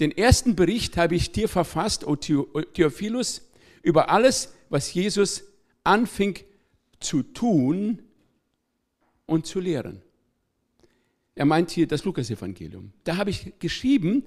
[0.00, 3.48] Den ersten Bericht habe ich dir verfasst, O Theophilus,
[3.82, 5.44] über alles, was Jesus
[5.82, 6.38] anfing
[6.98, 8.02] zu tun
[9.24, 10.02] und zu lehren.
[11.40, 12.92] Er meint hier das Lukasevangelium.
[13.04, 14.24] Da habe ich geschrieben,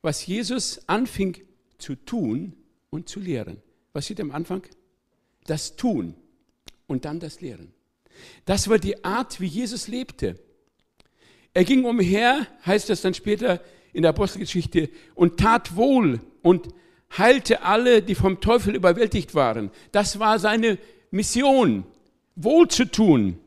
[0.00, 1.36] was Jesus anfing
[1.76, 2.54] zu tun
[2.88, 3.58] und zu lehren.
[3.92, 4.62] Was steht am Anfang?
[5.44, 6.14] Das Tun
[6.86, 7.74] und dann das Lehren.
[8.46, 10.38] Das war die Art, wie Jesus lebte.
[11.52, 13.60] Er ging umher, heißt das dann später
[13.92, 16.68] in der Apostelgeschichte, und tat wohl und
[17.18, 19.70] heilte alle, die vom Teufel überwältigt waren.
[19.90, 20.78] Das war seine
[21.10, 21.84] Mission,
[22.34, 23.38] wohl zu tun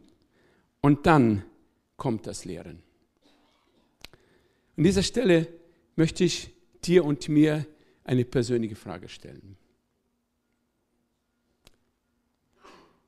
[0.79, 1.43] Und dann
[1.97, 2.83] kommt das Lehren.
[4.77, 5.47] An dieser Stelle
[5.95, 6.51] möchte ich
[6.83, 7.65] dir und mir
[8.03, 9.57] eine persönliche Frage stellen.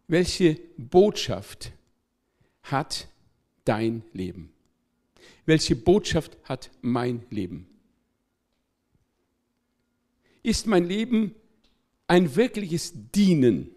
[0.08, 1.73] Welche Botschaft
[2.63, 3.10] hat
[3.65, 4.54] dein Leben?
[5.45, 7.67] Welche Botschaft hat mein Leben?
[10.43, 11.36] Ist mein Leben
[12.08, 13.69] ein wirkliches Dienen,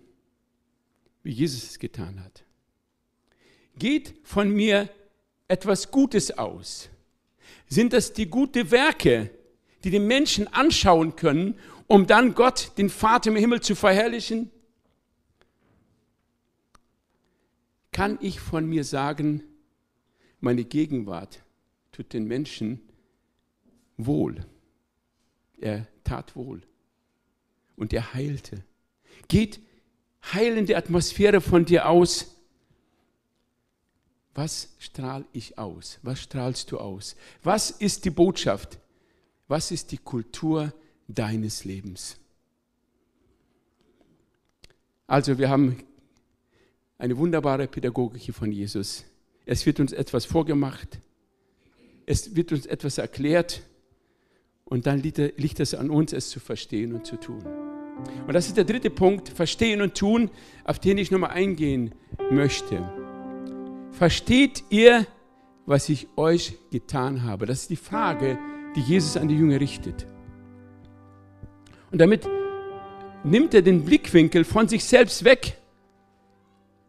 [1.25, 2.45] wie Jesus es getan hat?
[3.77, 4.89] Geht von mir
[5.51, 6.89] etwas Gutes aus?
[7.67, 9.31] Sind das die guten Werke,
[9.85, 14.51] die die Menschen anschauen können, um dann Gott, den Vater im Himmel, zu verherrlichen?
[17.93, 19.43] Kann ich von mir sagen,
[20.41, 21.43] meine Gegenwart
[21.91, 22.81] tut den Menschen
[23.97, 24.47] wohl?
[25.59, 26.63] Er tat wohl
[27.77, 28.65] und er heilte.
[29.29, 29.61] Geht
[30.33, 32.40] heilende Atmosphäre von dir aus?
[34.41, 35.99] Was strahle ich aus?
[36.03, 37.15] Was strahlst du aus?
[37.43, 38.79] Was ist die Botschaft?
[39.49, 40.73] Was ist die Kultur
[41.09, 42.17] deines Lebens?
[45.07, 45.85] Also wir haben
[46.97, 49.05] eine wunderbare Pädagogik von Jesus.
[49.45, 51.01] Es wird uns etwas vorgemacht,
[52.07, 53.61] es wird uns etwas erklärt
[54.65, 57.45] und dann liegt es an uns, es zu verstehen und zu tun.
[58.27, 60.31] Und das ist der dritte Punkt, verstehen und tun,
[60.65, 61.95] auf den ich nochmal eingehen
[62.31, 63.00] möchte.
[64.01, 65.07] Versteht ihr,
[65.67, 67.45] was ich euch getan habe?
[67.45, 68.39] Das ist die Frage,
[68.75, 70.07] die Jesus an die Jünger richtet.
[71.91, 72.27] Und damit
[73.25, 75.59] nimmt er den Blickwinkel von sich selbst weg.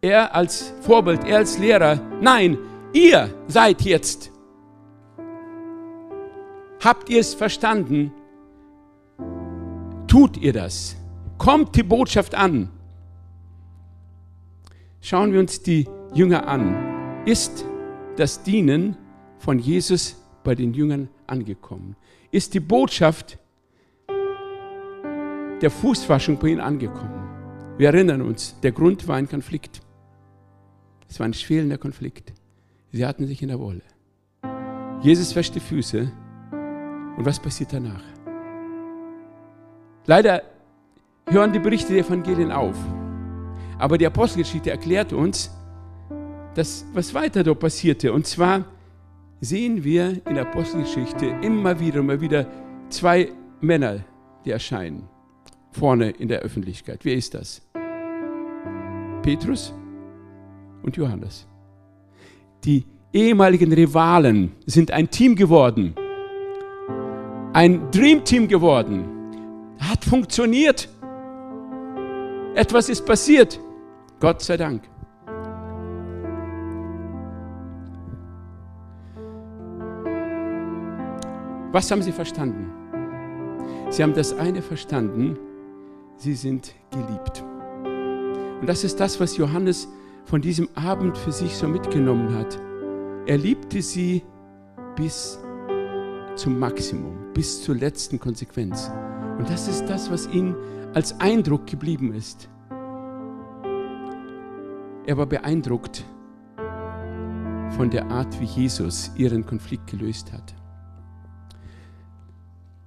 [0.00, 2.00] Er als Vorbild, er als Lehrer.
[2.22, 2.56] Nein,
[2.94, 4.32] ihr seid jetzt
[6.80, 8.10] Habt ihr es verstanden?
[10.06, 10.96] Tut ihr das?
[11.36, 12.70] Kommt die Botschaft an?
[15.02, 16.91] Schauen wir uns die Jünger an.
[17.24, 17.64] Ist
[18.16, 18.96] das Dienen
[19.38, 21.94] von Jesus bei den Jüngern angekommen?
[22.32, 23.38] Ist die Botschaft
[25.60, 27.76] der Fußwaschung bei ihnen angekommen?
[27.78, 29.82] Wir erinnern uns, der Grund war ein Konflikt.
[31.08, 32.32] Es war ein schwelender Konflikt.
[32.90, 33.82] Sie hatten sich in der Wolle.
[35.00, 36.10] Jesus wäscht die Füße
[37.16, 38.02] und was passiert danach?
[40.06, 40.42] Leider
[41.28, 42.76] hören die Berichte der Evangelien auf.
[43.78, 45.52] Aber die Apostelgeschichte erklärt uns,
[46.54, 48.12] dass was weiter dort passierte.
[48.12, 48.64] Und zwar
[49.40, 52.46] sehen wir in der Apostelgeschichte immer wieder, immer wieder
[52.88, 54.04] zwei Männer,
[54.44, 55.08] die erscheinen.
[55.72, 57.00] Vorne in der Öffentlichkeit.
[57.04, 57.62] Wer ist das?
[59.22, 59.72] Petrus
[60.82, 61.46] und Johannes.
[62.64, 65.94] Die ehemaligen Rivalen sind ein Team geworden
[67.52, 69.04] ein Dreamteam geworden.
[69.78, 70.88] Hat funktioniert.
[72.54, 73.60] Etwas ist passiert.
[74.20, 74.91] Gott sei Dank.
[81.72, 82.70] Was haben sie verstanden?
[83.88, 85.38] Sie haben das eine verstanden,
[86.18, 87.42] sie sind geliebt.
[88.60, 89.88] Und das ist das, was Johannes
[90.26, 92.60] von diesem Abend für sich so mitgenommen hat.
[93.24, 94.22] Er liebte sie
[94.96, 95.38] bis
[96.36, 98.92] zum Maximum, bis zur letzten Konsequenz.
[99.38, 100.54] Und das ist das, was ihm
[100.92, 102.50] als Eindruck geblieben ist.
[105.06, 106.04] Er war beeindruckt
[107.76, 110.54] von der Art, wie Jesus ihren Konflikt gelöst hat.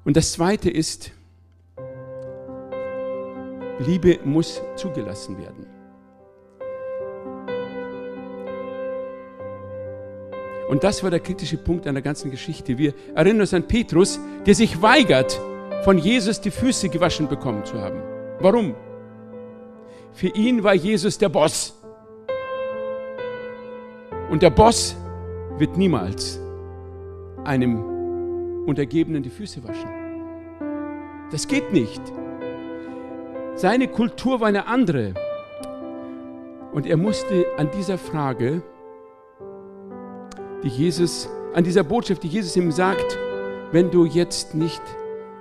[0.06, 1.12] Und das Zweite ist,
[3.80, 5.66] Liebe muss zugelassen werden.
[10.70, 12.78] Und das war der kritische Punkt an der ganzen Geschichte.
[12.78, 15.40] Wir erinnern uns an Petrus, der sich weigert,
[15.84, 18.02] von Jesus die Füße gewaschen bekommen zu haben.
[18.40, 18.76] Warum?
[20.14, 21.80] Für ihn war Jesus der Boss.
[24.30, 24.96] Und der Boss
[25.58, 26.40] wird niemals
[27.44, 27.95] einem
[28.66, 29.90] Untergebenen die Füße waschen.
[31.32, 32.02] Das geht nicht.
[33.56, 35.14] Seine Kultur war eine andere.
[36.74, 38.62] Und er musste an dieser Frage
[40.64, 43.18] die Jesus, an dieser Botschaft, die Jesus ihm sagt,
[43.72, 44.82] wenn du jetzt nicht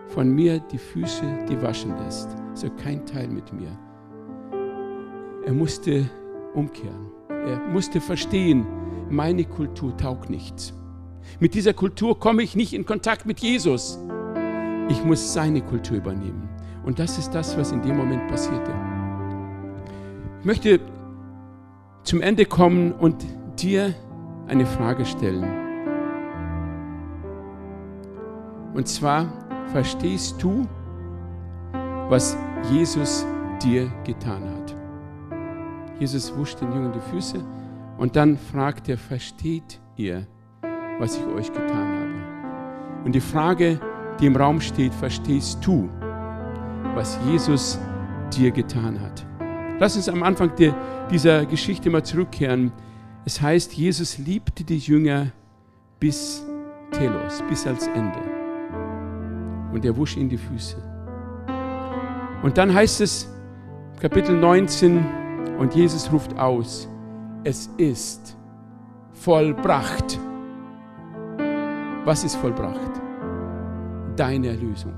[0.09, 3.77] von mir die Füße die waschen lässt, so kein Teil mit mir.
[5.45, 6.09] Er musste
[6.55, 7.11] umkehren.
[7.29, 8.67] Er musste verstehen,
[9.11, 10.73] meine Kultur taugt nichts.
[11.41, 13.99] Mit dieser Kultur komme ich nicht in Kontakt mit Jesus.
[14.89, 16.49] Ich muss seine Kultur übernehmen.
[16.85, 18.73] Und das ist das, was in dem Moment passierte.
[20.41, 20.81] Ich möchte
[22.03, 23.25] zum Ende kommen und
[23.59, 23.95] dir
[24.47, 25.45] eine Frage stellen.
[28.75, 29.33] Und zwar,
[29.73, 30.67] verstehst du,
[32.09, 32.37] was
[32.71, 33.25] Jesus
[33.63, 34.77] dir getan hat?
[35.99, 37.39] Jesus wusch den Jungen die Füße
[37.97, 40.27] Und dann fragt er, versteht ihr,
[40.99, 43.05] was ich euch getan habe?
[43.05, 43.81] Und die Frage,
[44.21, 45.89] die im Raum steht, verstehst du,
[46.95, 47.79] was Jesus
[48.37, 49.27] dir getan hat?
[49.79, 50.53] Lass uns am Anfang
[51.11, 52.73] dieser Geschichte mal zurückkehren.
[53.25, 55.33] Es heißt, Jesus liebte die Jünger
[55.99, 56.45] bis
[56.93, 58.21] Telos, bis als Ende.
[59.73, 60.77] Und er wusch ihnen die Füße.
[62.43, 63.29] Und dann heißt es,
[64.01, 65.05] Kapitel 19,
[65.59, 66.89] und Jesus ruft aus,
[67.43, 68.37] es ist
[69.13, 70.19] vollbracht.
[72.05, 73.01] Was ist vollbracht?
[74.17, 74.93] Deine Erlösung.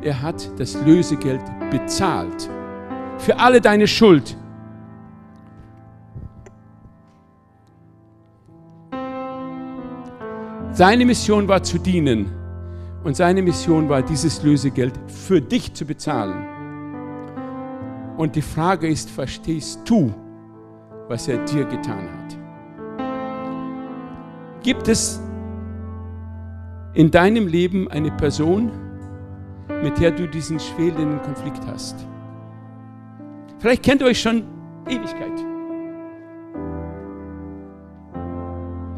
[0.00, 2.50] Er hat das Lösegeld bezahlt
[3.18, 4.36] für alle deine Schuld.
[10.72, 12.32] Seine Mission war zu dienen
[13.04, 16.46] und seine Mission war, dieses Lösegeld für dich zu bezahlen.
[18.16, 20.12] Und die Frage ist, verstehst du,
[21.08, 22.41] was er dir getan hat?
[24.62, 25.20] Gibt es
[26.94, 28.70] in deinem Leben eine Person,
[29.82, 32.06] mit der du diesen schwelenden Konflikt hast?
[33.58, 34.44] Vielleicht kennt ihr euch schon
[34.88, 35.32] Ewigkeit.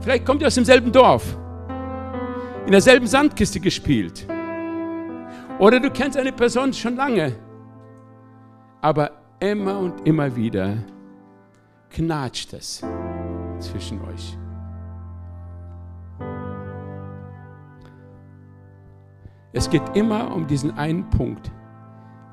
[0.00, 1.36] Vielleicht kommt ihr aus demselben Dorf
[2.66, 4.26] in derselben Sandkiste gespielt.
[5.58, 7.36] Oder du kennst eine Person schon lange,
[8.82, 10.76] aber immer und immer wieder
[11.90, 12.82] knatscht es
[13.60, 14.36] zwischen euch.
[19.54, 21.50] Es geht immer um diesen einen Punkt.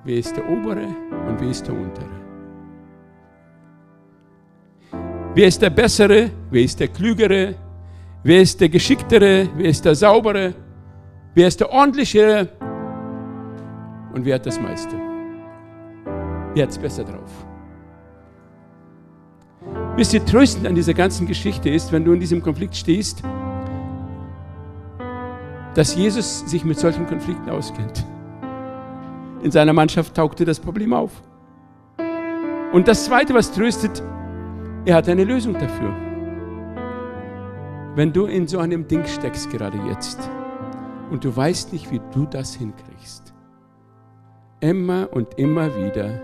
[0.04, 0.88] Wer ist der obere
[1.28, 2.10] und wer ist der untere?
[5.34, 7.56] Wer ist der bessere, wer ist der klügere,
[8.24, 9.50] Wer ist der Geschicktere?
[9.56, 10.54] Wer ist der Saubere?
[11.34, 12.50] Wer ist der Ordentlichere?
[14.14, 14.96] Und wer hat das meiste?
[16.54, 17.32] Wer hat es besser drauf?
[19.96, 23.24] Wisst ihr, tröstend an dieser ganzen Geschichte ist, wenn du in diesem Konflikt stehst,
[25.74, 28.06] dass Jesus sich mit solchen Konflikten auskennt.
[29.44, 31.12] In seiner Mannschaft taugte das Problem auf.
[32.74, 34.04] Und das Zweite, was tröstet,
[34.86, 35.94] er hat eine Lösung dafür.
[37.96, 40.30] Wenn du in so einem Ding steckst gerade jetzt
[41.10, 43.34] und du weißt nicht, wie du das hinkriegst,
[44.62, 46.22] immer und immer wieder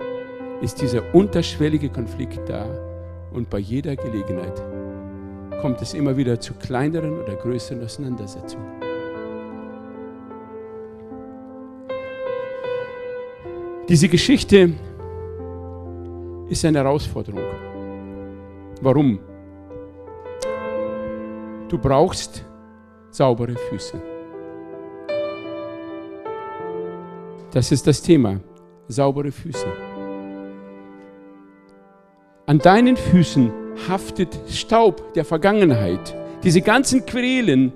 [0.61, 2.65] ist dieser unterschwellige Konflikt da
[3.33, 4.61] und bei jeder Gelegenheit
[5.61, 8.86] kommt es immer wieder zu kleineren oder größeren Auseinandersetzungen.
[13.89, 14.73] Diese Geschichte
[16.49, 17.39] ist eine Herausforderung.
[18.81, 19.19] Warum?
[21.69, 22.43] Du brauchst
[23.11, 24.01] saubere Füße.
[27.51, 28.41] Das ist das Thema.
[28.89, 29.67] Saubere Füße.
[32.45, 33.51] An deinen Füßen
[33.87, 36.13] haftet Staub der Vergangenheit.
[36.43, 37.71] Diese ganzen Querelen.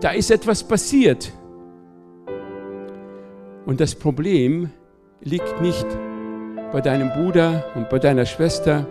[0.00, 1.32] Da ist etwas passiert.
[3.66, 4.70] Und das Problem
[5.20, 5.86] liegt nicht
[6.72, 8.86] bei deinem Bruder und bei deiner Schwester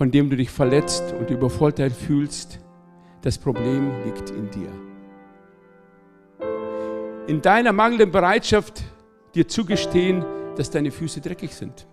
[0.00, 2.58] von dem du dich verletzt und übervorteilt fühlst,
[3.20, 4.72] das Problem liegt in dir.
[7.26, 8.82] In deiner mangelnden Bereitschaft,
[9.34, 10.24] dir zugestehen,
[10.56, 11.86] dass deine Füße dreckig sind.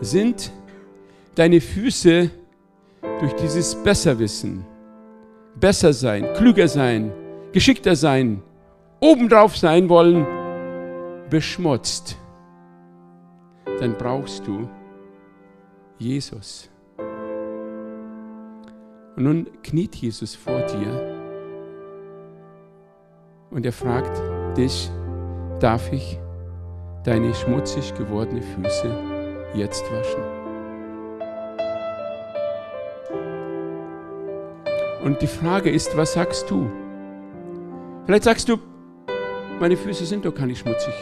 [0.00, 0.50] Sind
[1.36, 2.28] deine Füße
[3.20, 4.66] durch dieses Besserwissen,
[5.58, 7.12] besser sein, klüger sein,
[7.52, 8.42] geschickter sein,
[9.00, 10.26] obendrauf sein wollen,
[11.30, 12.18] beschmutzt?
[13.80, 14.68] dann brauchst du
[15.98, 16.70] Jesus.
[19.16, 21.14] Und nun kniet Jesus vor dir
[23.50, 24.20] und er fragt
[24.56, 24.90] dich,
[25.60, 26.18] darf ich
[27.04, 28.94] deine schmutzig gewordene Füße
[29.54, 30.35] jetzt waschen?
[35.06, 36.68] Und die Frage ist, was sagst du?
[38.06, 38.58] Vielleicht sagst du,
[39.60, 40.92] meine Füße sind doch gar nicht schmutzig.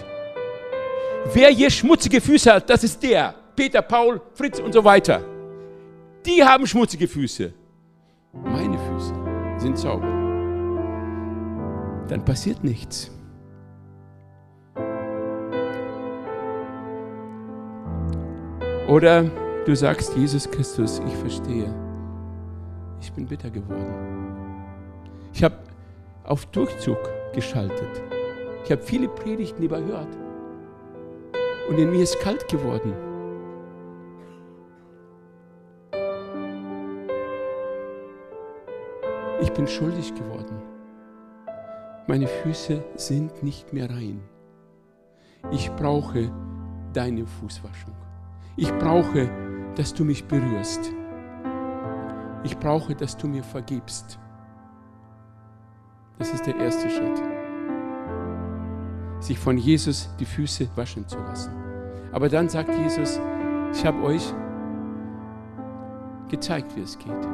[1.32, 3.34] Wer hier schmutzige Füße hat, das ist der.
[3.56, 5.24] Peter, Paul, Fritz und so weiter.
[6.26, 7.54] Die haben schmutzige Füße.
[8.34, 9.14] Meine Füße
[9.56, 10.06] sind sauber.
[12.06, 13.10] Dann passiert nichts.
[18.86, 19.30] Oder
[19.64, 21.93] du sagst, Jesus Christus, ich verstehe.
[23.04, 24.64] Ich bin bitter geworden.
[25.34, 25.58] Ich habe
[26.24, 26.96] auf Durchzug
[27.34, 28.02] geschaltet.
[28.64, 30.08] Ich habe viele Predigten überhört
[31.68, 32.94] und in mir ist kalt geworden.
[39.42, 40.62] Ich bin schuldig geworden.
[42.06, 44.22] meine Füße sind nicht mehr rein.
[45.52, 46.32] Ich brauche
[46.94, 47.94] deine Fußwaschung.
[48.56, 49.28] Ich brauche,
[49.76, 50.90] dass du mich berührst.
[52.44, 54.18] Ich brauche, dass du mir vergibst.
[56.18, 57.22] Das ist der erste Schritt.
[59.18, 61.52] Sich von Jesus die Füße waschen zu lassen.
[62.12, 63.18] Aber dann sagt Jesus,
[63.72, 64.32] ich habe euch
[66.28, 67.28] gezeigt, wie es geht.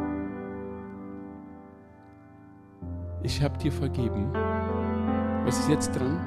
[3.22, 4.32] Ich habe dir vergeben.
[5.44, 6.24] Was ist jetzt dran?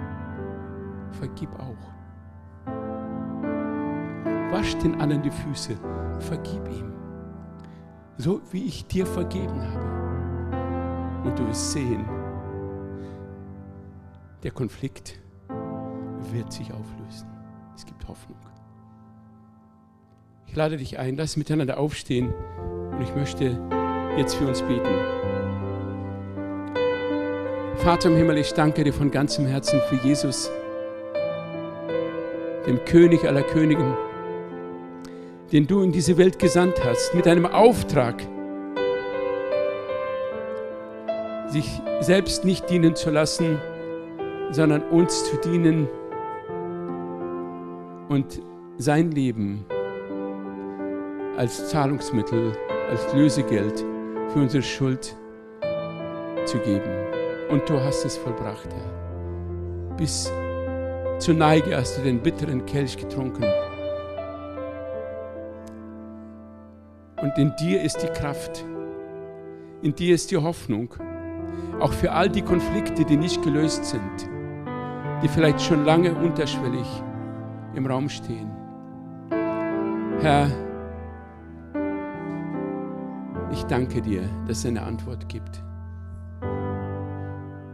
[1.11, 1.93] Vergib auch.
[4.51, 5.75] Wasch den anderen die Füße.
[6.19, 6.92] Vergib ihm.
[8.18, 11.30] So wie ich dir vergeben habe.
[11.30, 12.05] Und du wirst sehen,
[14.43, 15.20] der Konflikt
[16.32, 17.28] wird sich auflösen.
[17.76, 18.38] Es gibt Hoffnung.
[20.47, 22.32] Ich lade dich ein, lass miteinander aufstehen
[22.91, 23.59] und ich möchte
[24.18, 25.24] jetzt für uns beten.
[27.78, 30.51] Vater im Himmel, ich danke dir von ganzem Herzen für Jesus,
[32.68, 33.95] dem König aller Königen,
[35.54, 38.28] den du in diese Welt gesandt hast, mit einem Auftrag,
[41.47, 43.60] sich selbst nicht dienen zu lassen,
[44.49, 45.88] sondern uns zu dienen
[48.10, 48.41] und
[48.80, 49.64] sein Leben
[51.38, 52.54] als Zahlungsmittel,
[52.89, 53.86] als Lösegeld
[54.30, 55.16] für unsere Schuld
[56.45, 56.89] zu geben.
[57.49, 59.95] Und du hast es vollbracht, Herr.
[59.97, 60.32] Bis
[61.20, 63.45] zur Neige hast du den bitteren Kelch getrunken.
[67.24, 68.65] Und in dir ist die Kraft,
[69.82, 70.93] in dir ist die Hoffnung,
[71.80, 74.30] auch für all die Konflikte, die nicht gelöst sind,
[75.24, 76.86] die vielleicht schon lange unterschwellig
[77.76, 78.51] im Raum stehen.
[80.19, 80.51] Herr,
[83.53, 85.63] ich danke dir, dass es eine Antwort gibt.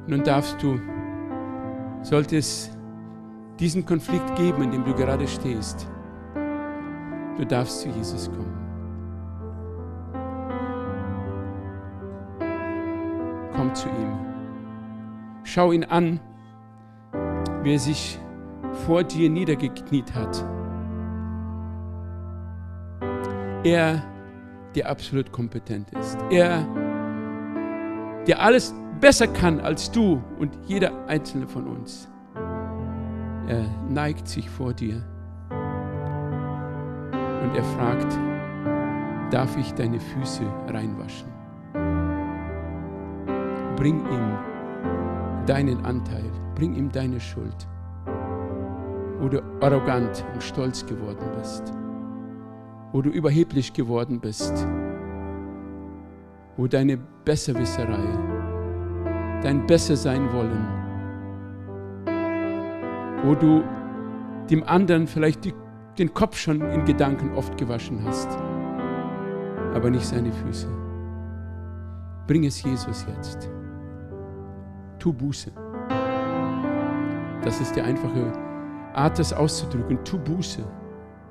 [0.05, 0.79] Nun darfst du,
[2.03, 2.69] sollte es
[3.59, 5.87] diesen Konflikt geben, in dem du gerade stehst,
[7.35, 8.58] du darfst zu Jesus kommen.
[13.69, 14.17] Komm zu ihm.
[15.43, 16.19] Schau ihn an,
[17.61, 18.19] wie er sich
[18.85, 20.43] vor dir niedergekniet hat.
[23.63, 24.03] Er,
[24.73, 26.17] der absolut kompetent ist.
[26.31, 26.65] Er,
[28.25, 32.09] der alles besser kann als du und jeder einzelne von uns.
[33.47, 35.03] Er neigt sich vor dir
[37.43, 38.17] und er fragt,
[39.31, 41.38] darf ich deine Füße reinwaschen?
[43.79, 47.65] Bring ihm deinen Anteil, bring ihm deine Schuld,
[49.21, 51.71] wo du arrogant und stolz geworden bist,
[52.91, 54.67] wo du überheblich geworden bist,
[56.57, 58.03] wo deine Besserwisserei
[59.41, 60.67] dein Besser sein wollen,
[63.23, 63.63] wo du
[64.49, 65.53] dem anderen vielleicht die,
[65.97, 68.27] den Kopf schon in Gedanken oft gewaschen hast,
[69.73, 70.67] aber nicht seine Füße.
[72.27, 73.49] Bring es Jesus jetzt.
[74.99, 75.51] Tu Buße.
[77.41, 78.33] Das ist die einfache
[78.93, 79.97] Art, das auszudrücken.
[80.03, 80.63] Tu Buße.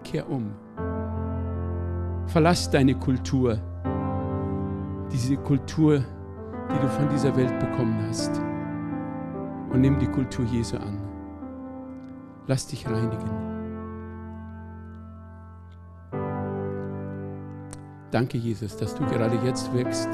[0.05, 0.53] Kehr um.
[2.27, 3.59] Verlass deine Kultur.
[5.12, 5.99] Diese Kultur,
[6.71, 8.41] die du von dieser Welt bekommen hast.
[9.71, 10.99] Und nimm die Kultur Jesu an.
[12.47, 13.31] Lass dich reinigen.
[18.11, 20.09] Danke, Jesus, dass du gerade jetzt wirkst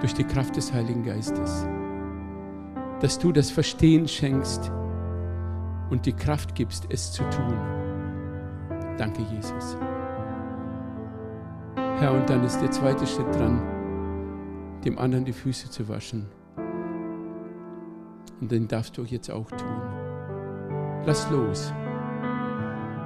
[0.00, 1.66] durch die Kraft des Heiligen Geistes.
[3.02, 4.72] Dass du das Verstehen schenkst
[5.90, 7.54] und die Kraft gibst, es zu tun.
[8.96, 9.76] Danke, Jesus.
[11.98, 13.60] Herr, und dann ist der zweite Schritt dran
[14.84, 16.28] dem anderen die Füße zu waschen.
[18.40, 19.82] Und den darfst du jetzt auch tun.
[21.06, 21.72] Lass los.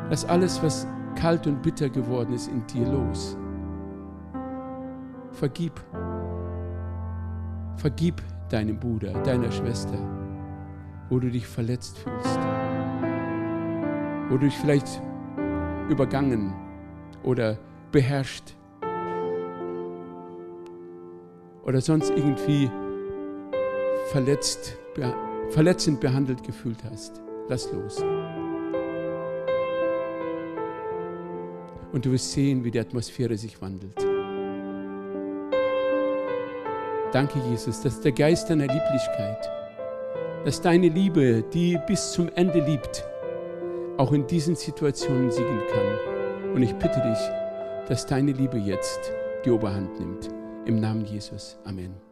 [0.08, 3.36] Lass alles, was kalt und bitter geworden ist, in dir los.
[5.32, 5.72] Vergib.
[7.76, 9.98] Vergib deinem Bruder, deiner Schwester,
[11.08, 12.38] wo du dich verletzt fühlst.
[14.28, 15.00] Wo du dich vielleicht
[15.88, 16.52] übergangen
[17.22, 17.58] oder
[17.92, 18.54] beherrscht
[21.64, 22.70] oder sonst irgendwie
[24.10, 24.76] verletzt,
[25.50, 27.20] verletzend behandelt gefühlt hast.
[27.48, 28.02] Lass los.
[31.92, 34.15] Und du wirst sehen, wie die Atmosphäre sich wandelt.
[37.12, 39.50] Danke, Jesus, dass der Geist deiner Lieblichkeit,
[40.44, 43.04] dass deine Liebe, die bis zum Ende liebt,
[43.96, 46.54] auch in diesen Situationen siegen kann.
[46.54, 49.12] Und ich bitte dich, dass deine Liebe jetzt
[49.44, 50.28] die Oberhand nimmt.
[50.66, 51.58] Im Namen Jesus.
[51.64, 52.05] Amen.